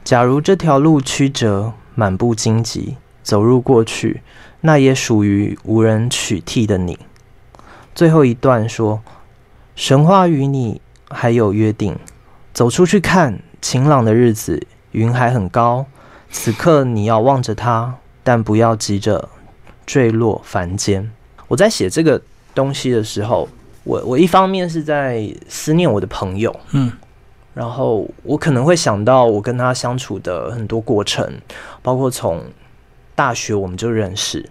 [0.03, 4.23] 假如这条路曲折，满布荆棘，走入过去，
[4.63, 6.99] 那也属于无人取替的你。
[7.95, 9.01] 最后一段说：
[9.77, 11.97] 神话与你还有约定。
[12.59, 15.87] 走出去看，晴朗的日子，云还很高。
[16.29, 17.95] 此刻你要望着它，
[18.25, 19.29] 但不要急着
[19.87, 21.09] 坠落凡间。
[21.47, 22.21] 我在写这个
[22.57, 23.49] 东西的时候，
[23.85, 26.91] 我我一方面是在思念我的朋友，嗯，
[27.55, 31.41] 然后我可能会想到我跟他相处的很多过程，
[31.81, 32.43] 包括从
[33.15, 34.51] 大学我们就认识，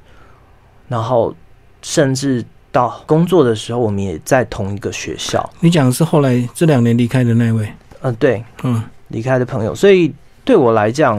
[0.87, 1.35] 然后
[1.81, 5.49] 甚至到工作的时候，我们也在同一个学校。
[5.59, 7.69] 你讲的是后来这两年离开的那位，
[8.11, 8.83] 嗯、对，嗯。
[9.09, 11.17] 离开的朋友，所以对我来讲，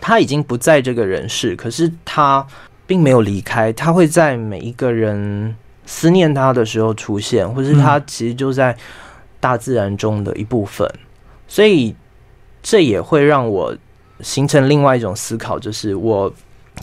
[0.00, 2.46] 他已经不在这个人世，可是他
[2.86, 8.76] 并没有离开，他会在每一个人思念他的时候出现，或是他其实就在
[9.40, 10.88] 大自然中的一部分，
[11.48, 11.92] 所以
[12.62, 13.76] 这也会让我
[14.20, 16.32] 形成另外一种思考，就是我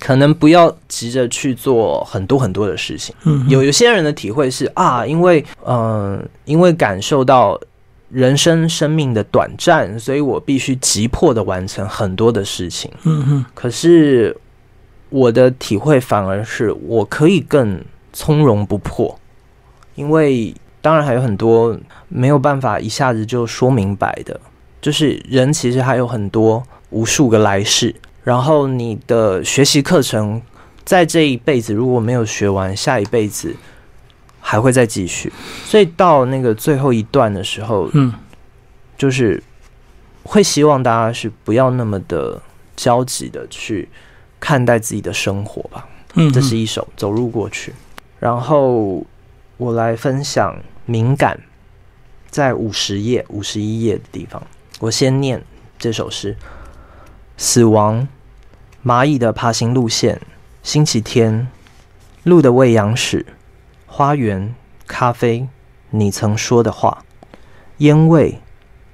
[0.02, 3.16] 可能不要急着去做很多很多的事情。
[3.24, 7.58] 嗯，有有些人的体会是啊，因为嗯、呃因为感受到
[8.10, 12.92] 人生生命的短暂，所以我必须急迫的完成很多的事情。
[13.04, 14.36] 嗯哼可是
[15.10, 19.20] 我的体会反而是我可以更从容不迫，
[19.96, 24.40] 因为当然还有很多没有办法一下子就说明白的，
[24.82, 30.42] 就是人其实还有很多无数个来世，然后你的学习课程
[30.84, 33.56] 在这一辈子如果没有学完，下一辈子
[34.48, 35.34] 还会再继续，
[35.66, 38.14] 所以到那个最后一段的时候，嗯。
[38.98, 39.44] 就是
[40.24, 42.42] 会希望大家是不要那么的
[42.78, 43.90] 焦急的去
[44.40, 45.86] 看待自己的生活吧。
[46.14, 47.72] 嗯，这是一首《走入过去》，
[48.22, 49.06] 然后
[49.58, 51.38] 我来分享敏感，
[52.30, 54.42] 在五十页、五十一页的地方，
[54.80, 55.44] 我先念
[55.78, 56.38] 这首诗：
[57.36, 58.08] 死亡，
[58.86, 60.22] 蚂蚁的爬行路线，
[60.64, 61.50] 星期天，
[62.24, 63.26] 鹿的喂养史，
[63.98, 64.54] 花园，
[64.86, 65.48] 咖啡，
[65.92, 67.06] 你曾说的话，
[67.78, 68.42] 烟味，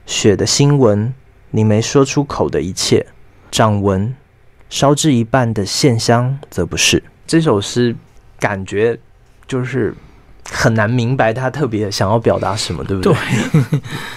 [0.06, 1.12] 雪的新闻，
[1.50, 3.08] 你没说出口的一切，
[3.50, 4.14] 掌纹，
[4.70, 7.02] 烧至一半的线香则不是。
[7.26, 7.96] 这首诗
[8.40, 9.00] 感觉
[9.48, 9.92] 就是
[10.48, 13.12] 很难明白他特别想要表达什么，对不对？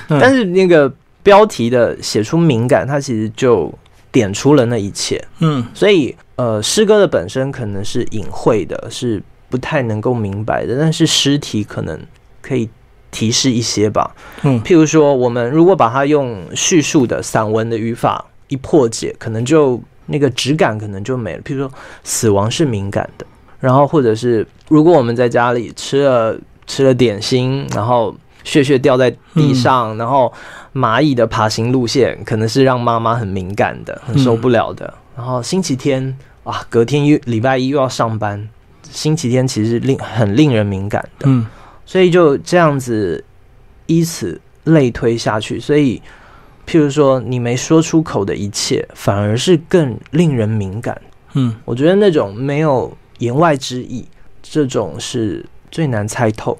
[0.06, 3.72] 对但是那个标题的写出敏感，它其实就
[4.12, 5.26] 点出了那一切。
[5.38, 9.22] 嗯所以呃，诗歌的本身可能是隐晦的，是
[9.54, 11.96] 不太能够明白的，但是尸体可能
[12.42, 12.68] 可以
[13.12, 14.12] 提示一些吧。
[14.42, 21.42] 嗯譬如说，我们如果把它用叙述的散文的语法一破解，可能就那个质感可能就没了。
[21.42, 23.24] 譬如说，死亡是敏感的，
[23.60, 26.36] 然后或者是如果我们在家里吃了
[26.66, 28.12] 吃了点心，然后
[28.42, 30.32] 血血掉在地上，然后
[30.74, 34.92] 蚂蚁的爬行路线可能是让妈妈很敏感的，很受不了的。
[35.16, 38.48] 然后星期天啊，隔天又礼拜一又要上班，
[38.94, 41.26] 星期天其实令很令人敏感的。
[41.28, 41.44] 嗯。
[41.84, 43.22] 所以就这样子
[43.86, 46.00] 依此类推下去，所以
[46.66, 50.98] 譬如说你没说出口的一切，反而是更令人敏感。
[51.34, 51.54] 嗯。
[51.64, 54.06] 我觉得那种没有言外之意，
[54.42, 56.56] 这种是最难猜透，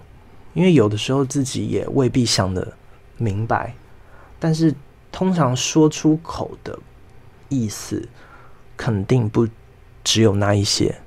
[0.53, 2.73] 因为有的时候自己也未必想的
[3.17, 3.75] 明白，
[4.39, 4.75] 但是
[5.11, 6.79] 通常说出口的
[7.49, 8.07] 意思
[8.77, 9.49] 肯定不
[10.03, 11.01] 只有那一些，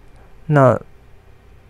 [0.47, 0.79] 那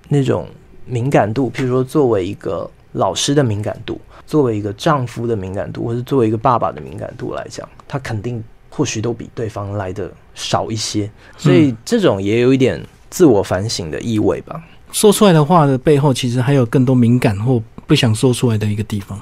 [0.10, 0.48] 那种
[0.86, 14.64] 敏感度，譬如说作为一个老师的敏感度，作为一个丈夫的敏感度，或是作为一个爸爸的敏感度来讲，他肯定或许都比对方来的少一些，所以这种也有一点自我反省的意味吧。
[14.92, 19.20] 说出来的话的背后，其实还有更多敏感或不想说出来的一个地方。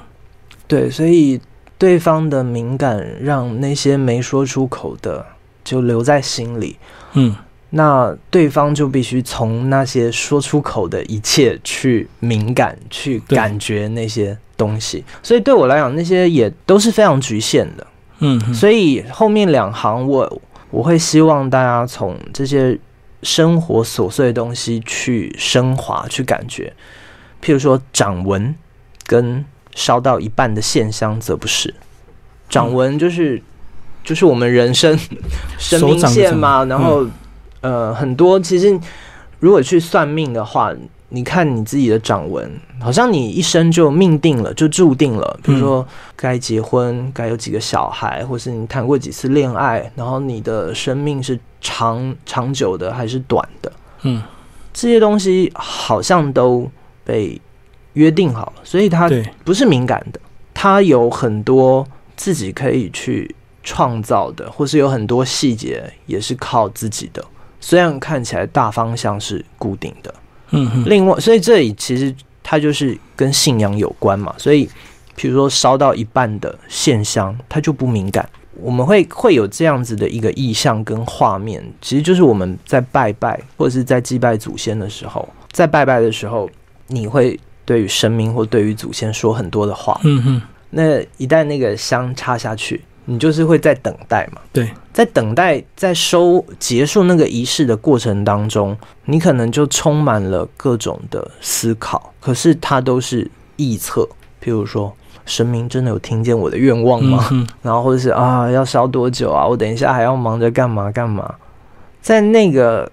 [0.68, 1.40] 对，所以
[1.76, 5.24] 对方的敏感让那些没说出口的
[5.64, 6.76] 就留在心里，
[7.14, 7.34] 嗯
[7.70, 15.04] 那对方就必须从那些说出口的一切去敏感，去感觉那些东西。
[15.22, 17.86] 所以对我来讲，那些也都是非常局限的。
[18.20, 20.40] 嗯嗯所以后面两行我
[20.70, 22.78] 我会希望大家从这些
[23.22, 26.72] 生活琐碎的东西去升华，去感觉。
[27.42, 28.54] 譬如说掌纹
[29.04, 29.44] 跟
[29.74, 31.74] 烧到一半的线香，则不是。
[32.48, 33.42] 掌纹就是、
[34.02, 34.98] 就是我们人生
[35.58, 37.06] 生命线嘛，然后、
[37.66, 38.78] 呃很多其实
[39.40, 40.72] 如果去算命的话，
[41.08, 42.50] 你看你自己的掌纹，
[42.80, 45.38] 好像你一生就命定了，就注定了。
[45.42, 53.72] 比如说该结婚，该有几个小孩，或是你谈过几次恋爱，然后你的生命是长长久的还是短的？
[54.02, 54.22] 嗯，
[54.72, 56.68] 这些东西好像都
[57.04, 57.40] 被
[57.94, 59.08] 约定好了，所以它，
[59.44, 60.20] 不是敏感的，
[60.52, 61.86] 它有很多
[62.16, 67.24] 自己可以去创造的，或是有很多细节也是靠自己的。
[67.60, 70.14] 虽然看起来大方向是固定的。
[70.50, 74.32] 嗯哼，另外，所以这里其实它就是跟信仰有关嘛。
[74.38, 74.68] 所以，
[75.16, 78.28] 比如说烧到一半的线香，它就不敏感。
[78.58, 86.48] 我们会会有这样子的一个意象跟画面，其实就是我们在拜拜或者是在祭拜祖先的时候，在拜拜的时候，
[86.86, 90.00] 你会对于神明或对于祖先说很多的话。
[90.04, 94.40] 嗯哼，那一旦那个香插下去，你就是会在等待嘛。
[94.52, 98.76] 对，在等待，在收结束那个仪式的过程当中，
[99.06, 104.06] 你可能就充满了各种的思考，可是它都是臆测。
[104.42, 104.94] 譬如说，
[105.24, 107.26] 神明真的有听见我的愿望吗？
[107.32, 109.46] 嗯 然后或者是啊，要烧多久啊？
[109.46, 111.34] 我等一下还要忙着干嘛干嘛？
[112.00, 112.90] 在那个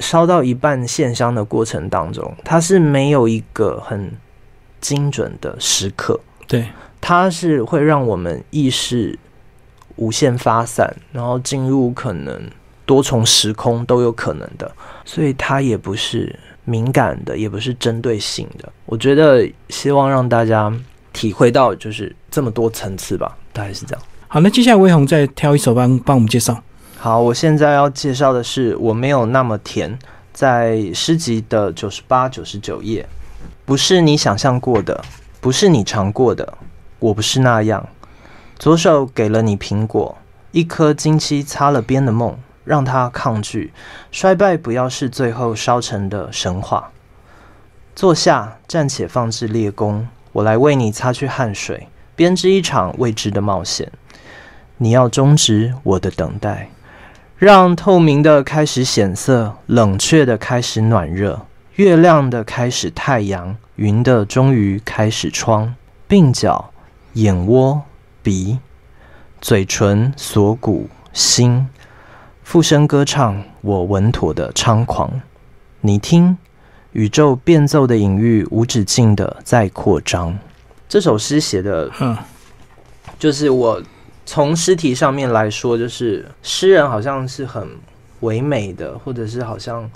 [0.00, 4.12] 烧到一半线香的过程当中，它是没有一个很
[4.80, 6.18] 精准的时刻。
[6.48, 6.66] 对，
[7.00, 9.16] 它是会让我们意识
[9.98, 12.40] 无限发散，然后进入可能
[12.86, 14.70] 多重时空都有可能的，
[15.04, 16.34] 所以它也不是
[16.64, 18.72] 敏感的，也不是针对性的。
[18.86, 20.72] 我觉得希望让大家
[21.12, 24.02] 体会到就是这么多层次吧，大概是这样。
[24.28, 26.62] 好，那接下来魏红再挑一首帮帮我们介绍。
[26.96, 29.90] 好，我现在要介绍的是《我没有那么甜》，
[30.32, 33.06] 在诗集的九十八、九十九页。
[33.64, 35.04] 不是你想象过的，
[35.40, 36.56] 不是你尝过的，
[36.98, 37.86] 我不是那样。
[38.58, 40.18] 左手给了你苹果，
[40.50, 43.72] 一颗经期擦了边的梦，让它抗拒
[44.10, 46.90] 衰败，不要是最后烧成的神话。
[47.94, 51.86] 坐下，暂且放置列弓，我来为你擦去汗水，
[52.16, 53.92] 编织一场未知的冒险。
[54.78, 56.70] 你要终止我的等待。
[57.36, 61.42] 让透明的开始显色，冷却的开始暖热，
[61.76, 65.76] 月亮的开始太阳，云的终于开始窗。
[66.08, 66.70] 鬓角、
[67.12, 67.82] 眼窝、
[68.28, 68.58] 鼻、
[69.40, 71.66] 嘴唇、锁骨、心，
[72.42, 75.22] 附身歌唱我稳妥的猖狂。
[75.80, 76.36] 你听，
[76.92, 80.38] 宇宙变奏的隐喻无止境的在扩张。
[80.86, 82.14] 这首诗写的嗯
[83.18, 83.82] 就是我
[84.26, 87.66] 从诗题上面来说，就是诗人好像是很
[88.20, 89.90] 唯美的，或者是好像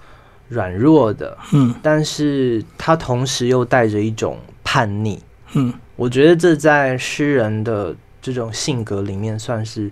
[0.49, 5.23] 软弱的，嗯但是他同时又带着一种叛逆。
[5.53, 9.91] 嗯我觉得这在诗人的这种性格里面，算是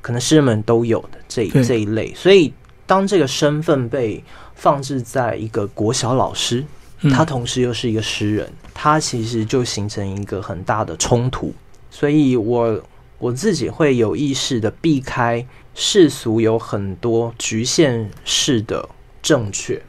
[0.00, 2.12] 可能诗人们都有的这这一类。
[2.14, 2.52] 所以，
[2.86, 4.24] 当这个身份被
[4.54, 6.64] 放置在一个国小老师，
[7.02, 11.52] 嗯，他同时又是一个诗人，他其实就形成一个很大的冲突。
[11.90, 12.82] 所以我
[13.18, 18.88] 我自己会有意识的避开世俗有很多局限式的
[19.22, 19.82] 正确，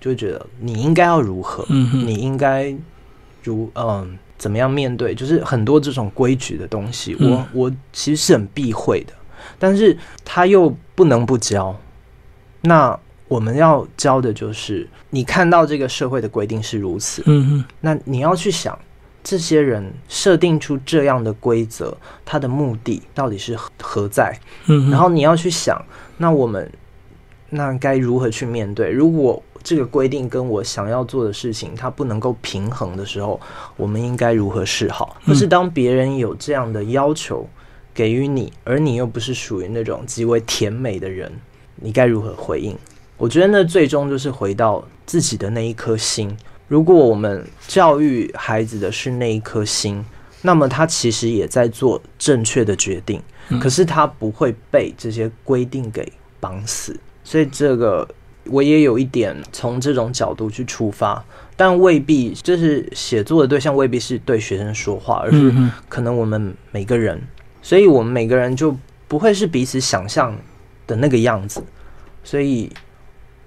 [0.00, 2.74] 就觉得你应该要如何，嗯你应该
[3.42, 9.12] 如嗯怎么样面对，就是很多这种规矩的东西，嗯我我其实是很避讳的，
[9.58, 11.76] 但是他又不能不教。
[12.62, 18.78] 那我们要教的就是，你看到这个社会的规定是如此，嗯嗯那你要去想，
[19.22, 24.38] 这些人设定出这样的规则，他的目的到底是何何在？
[24.66, 25.84] 嗯，然后你要去想，
[26.16, 26.70] 那我们
[27.50, 28.90] 那该如何去面对？
[28.90, 33.40] 如果这个规定跟我想要做的事情它不能够平衡的时候，
[33.76, 35.16] 我们应该如何是好？
[35.26, 37.48] 可是当别人有这样的要求
[37.94, 41.32] 给予你，而你又不是属于那种极为甜美的人，
[41.76, 42.76] 你该如何回应？
[43.16, 46.36] 我觉得那最终就是回到自己的那一颗心。
[46.68, 50.04] 如果我们教育孩子的是那一颗心，
[50.42, 56.96] 那么他其实也在做正确的决定，嗯可是他不会被这些规定给绑死。
[57.24, 58.08] 所以这个
[58.48, 61.24] 我也有一点从这种角度去出发，
[61.56, 67.20] 但未必就是写作的对象未必是对学生说话，而是嗯可能我们每个人，
[67.62, 68.76] 所以我们每个人就
[69.06, 70.36] 不会是彼此想象
[70.86, 71.62] 的那个样子，
[72.24, 72.70] 所以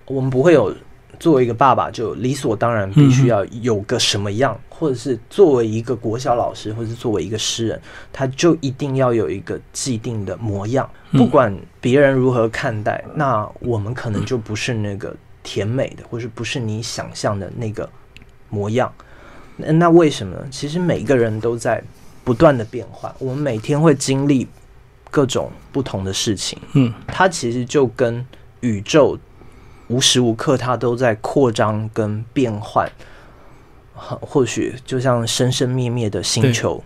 [0.05, 0.75] 我们不会有
[1.19, 7.81] 作为一个爸爸就理所当然必须要有个什么样，或者是作为一个国小老师，或者是作为一个诗人，
[8.11, 17.87] 他就一定要有一个既定的模样，嗯不管别人如何看待，那我们可能就不是那个甜美的，或是不是你想象的那个
[18.49, 18.91] 模样。
[19.57, 20.47] 那那为什么呢？
[20.49, 21.83] 其实每个人都在
[22.23, 24.47] 不断的变换，我们每天会经历
[25.11, 26.57] 各种不同的事情。
[26.73, 28.25] 嗯它其实就跟
[28.61, 29.17] 宇宙
[29.91, 32.89] 无时无刻它都在扩张跟变换，
[33.93, 36.81] 或许就像生生灭灭的星球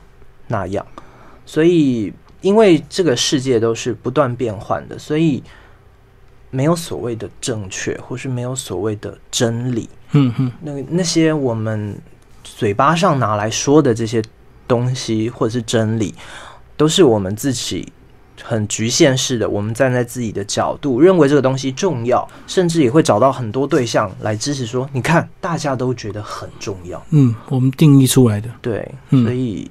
[0.48, 0.84] 那样。
[1.46, 5.44] 所以，因为这个世界都是不断变换的，所以
[6.50, 9.88] 没有所谓的正确，或是没有所谓的真理。
[10.14, 11.96] 嗯哼，那那些我们
[12.44, 14.24] 嘴巴上拿来说的这些
[14.68, 16.16] 东西，或者是真理，
[16.76, 17.92] 都是我们自己
[18.44, 19.50] 很局限式的。
[19.50, 28.50] 我们站在自己的角度，认为这个东西重要，甚至也会找到很多对象来支持说：“你看，大家都觉得很重要。”嗯，我们定义出来的。
[28.62, 29.70] 对，所以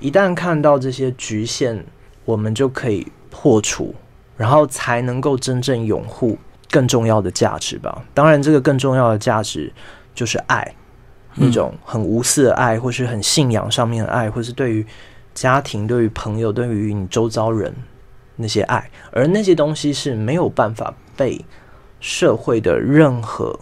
[0.00, 1.84] 一旦看到这些局限，
[2.24, 3.94] 我们就可以破除，
[4.36, 6.38] 然后才能够真正拥护。
[6.72, 9.72] 更重要的价值吧，当然，这个更重要的价值
[10.14, 10.72] 就是爱，
[11.34, 14.86] 那种很无私的爱，或是很信仰上面的爱，或是对于
[15.34, 17.74] 家庭、对于朋友、对于你周遭人
[18.36, 21.44] 那些爱，而那些东西是没有办法被
[22.00, 23.58] 社会的任何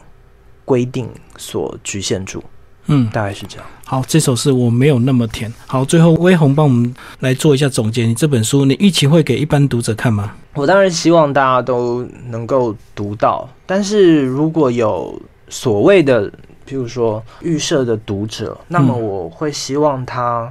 [0.64, 2.42] 规定所局限住。
[2.90, 3.66] 嗯，大概是这样。
[3.84, 5.52] 好，这首诗我没有那么甜。
[5.66, 8.06] 好，最后微红帮我们来做一下总结。
[8.06, 10.34] 你这本书，你预期会给一般读者看吗？
[10.54, 16.30] 我当然希望大家都能够读到，但是如果有所谓的，
[16.66, 20.50] 譬如说预设的读者，那么我会希望他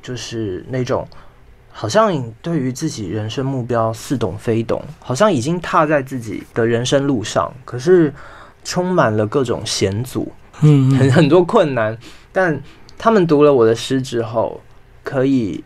[0.00, 1.06] 就是那种
[1.80, 2.12] 好像
[2.42, 8.12] 对于自己人生目标似懂非懂，好像已经踏在自己的人生路上，可是
[8.64, 10.32] 充满了各种险阻。
[10.62, 11.96] 嗯，很很多困难，
[12.32, 12.60] 但
[12.98, 14.60] 他们读了我的诗之后，
[15.04, 15.62] 可以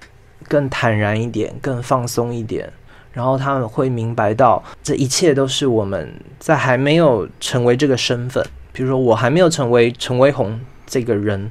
[0.47, 2.71] 更坦然一点，更放松一点，
[3.13, 8.45] 然后他们会明白到，这一切都是我们在还没有成为这个身份，
[8.75, 11.51] 比如说我还没有成为陈威宏这个人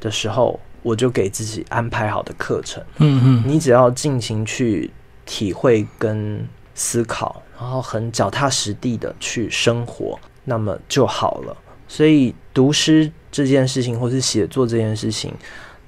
[0.00, 2.82] 的时候，我就给自己安排好的课程。
[2.98, 4.90] 嗯嗯，你只要尽情去
[5.24, 11.56] 体会跟思考，然后很脚踏实地的去生活，那么就好了。
[11.86, 15.32] 所以读诗这件事情，或是写作这件事情，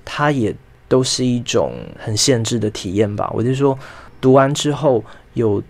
[0.05, 0.55] 它也
[0.87, 3.31] 都是一种很限制的体验吧。
[3.35, 3.79] 我就说，
[4.21, 5.63] 读完之后有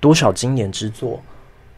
[0.00, 1.20] 多少经典之作，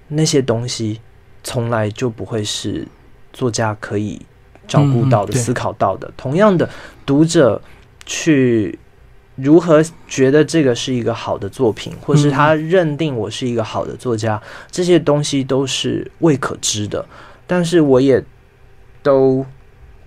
[0.08, 1.00] 那些东西
[1.42, 2.86] 从来就不会是
[3.32, 4.20] 作家可以
[4.66, 6.10] 照顾到的、思考到的。
[6.16, 6.68] 同样的，
[7.04, 7.60] 读者
[8.06, 8.78] 去
[9.36, 14.40] 如何觉得这个是一个好的作品，或是他认定我是一个好的作家，
[14.70, 17.04] 这些东西都是未可知的。
[17.46, 18.22] 但是我也
[19.02, 19.44] 都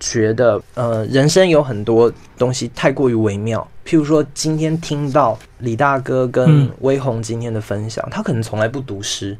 [0.00, 3.66] 觉得，呃，人生有很多东西太过于微妙。
[3.84, 9.36] 譬如说，今天听到李大哥跟威宏今天的分享，他可能从来不读诗，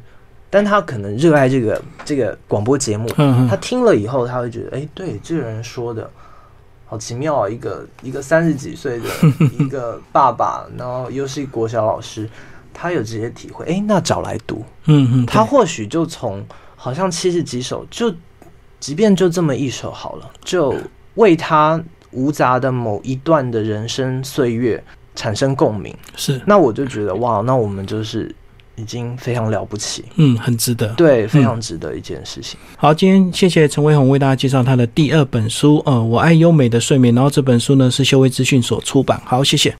[0.49, 3.07] 但他可能热爱这个这个广播节目。
[3.49, 6.09] 他听了以后，他会觉得，哎，对，这个人说的
[6.85, 7.49] 好奇妙啊！
[7.49, 9.05] 一个一个三十几岁的
[9.59, 12.29] 一个爸爸，然后又是国小老师，
[12.73, 16.45] 他有这些体会，哎，那找来读，嗯嗯，他或许就从。
[16.81, 18.09] 好像七十几首，就
[18.79, 20.73] 即便就这么一首好了，就
[21.15, 24.81] 为他无杂的某一段的人生岁月
[25.13, 25.93] 产生共鸣。
[26.15, 28.33] 是，那我就觉得哇，那我们就是
[28.79, 32.57] 已经非常了不起，嗯，很值得，对，非常值得一件事情。
[32.77, 37.13] 好，今天谢谢陈伟宏为大家介绍他的第二本书，呃，我爱优美的睡眠。
[37.13, 39.21] 然后这本书呢是修为资讯所出版。
[39.25, 39.75] 好，谢谢。